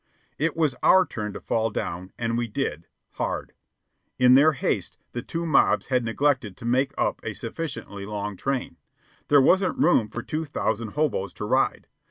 [0.39, 3.53] It was our turn to fall down, and we did, hard.
[4.17, 8.77] In their haste, the two mobs had neglected to make up a sufficiently long train.
[9.27, 11.85] There wasn't room for two thousand hoboes to ride.